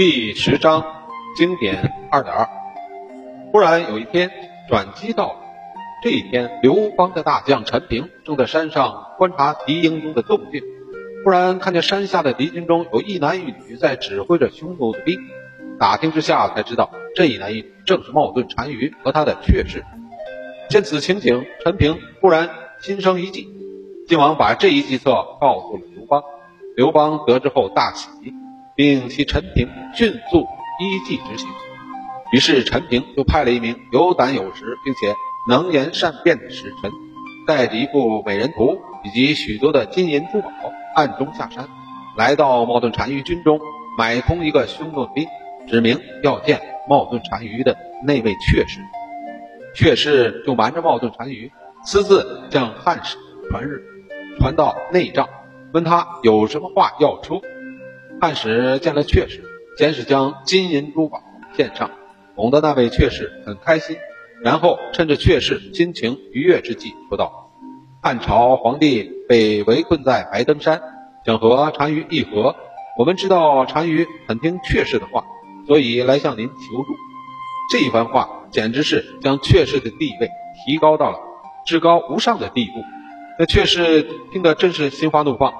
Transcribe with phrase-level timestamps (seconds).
[0.00, 0.82] 第十章
[1.36, 2.48] 经典二点二。
[3.52, 4.30] 忽然有一天，
[4.66, 5.36] 转机到了。
[6.02, 10.62] 这一天，刘邦的大将陈平正在山上观察敌营中的动静，
[11.22, 15.20] 忽然看见山下的敌军中有一男一女在指挥着匈奴的兵。
[15.78, 19.84] 打听之下才知道，这一男一女正是冒顿单于和他的妾室。
[20.70, 22.48] 见此情景，陈平忽然
[22.80, 23.46] 心生一计，
[24.08, 26.22] 急忙把这一计策告诉了刘邦。
[26.74, 28.08] 刘邦得知后大喜。
[28.80, 30.48] 并其陈平迅速
[30.80, 31.46] 依计执行，
[32.32, 35.14] 于是陈平就派了一名有胆有识并且
[35.46, 36.90] 能言善辩的使臣，
[37.46, 40.48] 带着一副美人图以及许多的金银珠宝，
[40.94, 41.68] 暗中下山，
[42.16, 43.60] 来到冒顿单于军中，
[43.98, 45.26] 买通一个匈奴兵，
[45.68, 48.80] 指明要见冒顿单于的那位阙氏。
[49.74, 51.52] 阙氏就瞒着冒顿单于，
[51.84, 53.18] 私自将汉使
[53.50, 53.82] 传日，
[54.38, 55.28] 传到内帐，
[55.74, 57.42] 问他有什么话要说。
[58.20, 59.42] 汉使见了阙氏，
[59.78, 61.22] 先是将金银珠宝
[61.56, 61.90] 献上，
[62.36, 63.96] 哄得那位阙氏很开心。
[64.42, 67.50] 然后趁着阙氏心情愉悦之际，说道
[68.02, 70.82] ：“汉朝皇帝被围困在白登山，
[71.24, 72.56] 想和单于议和。
[72.98, 75.24] 我们知道单于很听阙氏的话，
[75.66, 76.94] 所以来向您求助。”
[77.72, 80.28] 这一番话简直是将阙氏的地位
[80.66, 81.18] 提高到了
[81.64, 82.72] 至高无上的地步。
[83.38, 85.54] 那阙氏听得真是心花怒放，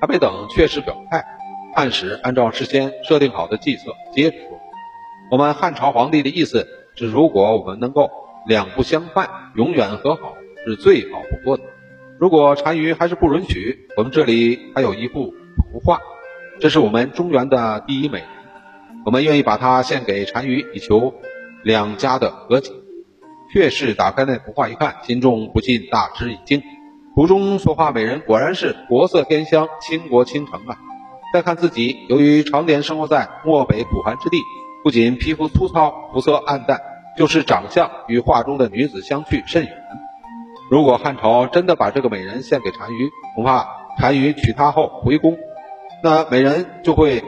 [0.00, 1.35] 还没等阙氏表态。
[1.76, 4.58] 汉使按照事先设定好的计策，接着说
[5.30, 8.10] ：“我们汉朝皇帝的意思是，如果我们能够
[8.46, 11.64] 两不相犯，永远和好，是最好不过的。
[12.18, 15.34] 如果单于还是不允许，我们这里还有一幅
[15.70, 16.00] 图画，
[16.60, 18.28] 这是我们中原的第一美人，
[19.04, 21.12] 我们愿意把它献给单于，以求
[21.62, 22.72] 两家的和解。”
[23.52, 26.62] 确是打开那幅画一看，心中不禁大吃一惊，
[27.14, 30.78] 图中所画美人果然是国色天香、倾国倾城啊！
[31.36, 34.38] 再看自己，由于常年生活在漠北苦寒之地，
[34.82, 36.80] 不仅皮肤粗糙、肤色暗淡，
[37.18, 39.72] 就是长相与画中的女子相去甚远。
[40.70, 43.68] 如果汉朝真的把这个美人献给单于，恐怕
[44.00, 45.36] 单于娶她后回宫，
[46.02, 47.22] 那美人就会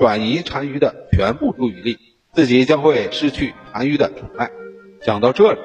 [0.00, 1.98] 转移单于的全部注意力，
[2.32, 4.50] 自己将会失去单于的宠爱。
[5.02, 5.60] 想到这里，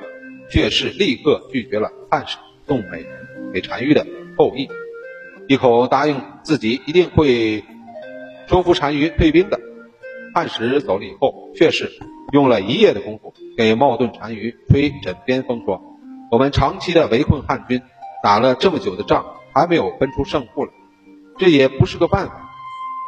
[0.52, 2.38] 却是立刻拒绝了汉使
[2.68, 4.06] 送美人给单于的
[4.38, 4.70] 厚意。
[5.48, 7.64] 一口答应自己一定会
[8.48, 9.60] 收服单于退兵的。
[10.34, 11.92] 汉使走了以后，却是
[12.34, 15.82] 用了一夜的功夫给冒顿单于吹枕边风，说
[16.30, 17.82] ：“我们长期的围困汉军，
[18.22, 20.72] 打了这么久的仗，还没有分出胜负来，
[21.38, 22.50] 这也不是个办法。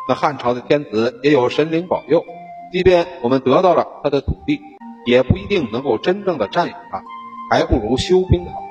[0.07, 2.23] 那汉朝的天子也有神灵保佑，
[2.71, 4.61] 即便我们得到了他的土地，
[5.05, 7.03] 也不一定能够真正的占有它，
[7.51, 8.63] 还不如休兵好。”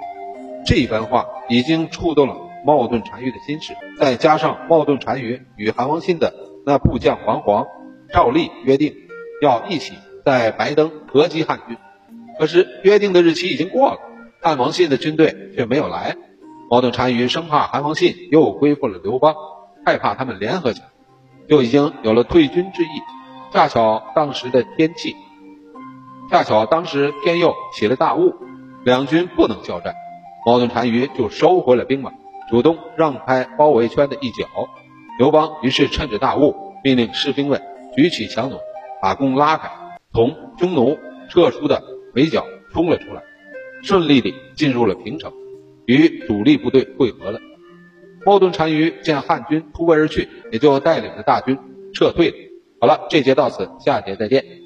[0.64, 2.36] 这番话已经触动了。
[2.66, 6.34] 冒顿单于的心事，再加上冒顿单于与韩王信的
[6.66, 7.64] 那部将黄黄、
[8.12, 8.92] 照例约定
[9.40, 9.94] 要一起
[10.24, 11.76] 在白登合击汉军，
[12.40, 13.98] 可是约定的日期已经过了，
[14.42, 16.16] 汉王信的军队却没有来。
[16.68, 19.36] 冒顿单于生怕韩王信又归附了刘邦，
[19.84, 20.88] 害怕他们联合起来，
[21.48, 22.88] 就已经有了退军之意。
[23.52, 25.14] 恰巧当时的天气，
[26.32, 28.34] 恰巧当时天又起了大雾，
[28.84, 29.94] 两军不能交战，
[30.44, 32.10] 冒顿单于就收回了兵马。
[32.50, 34.46] 主动让开包围圈的一角，
[35.18, 37.60] 刘邦于是趁着大雾，命令士兵们
[37.96, 38.60] 举起强弩，
[39.02, 39.70] 把弓拉开，
[40.12, 40.96] 从匈奴
[41.28, 41.82] 撤出的
[42.14, 43.22] 围剿冲了出来，
[43.82, 45.32] 顺利地进入了平城，
[45.86, 47.40] 与主力部队会合了。
[48.24, 51.58] 冒顿单于见汉军突围而去，也就带领着大军
[51.94, 52.36] 撤退了。
[52.80, 54.65] 好了，这节到此，下节再见。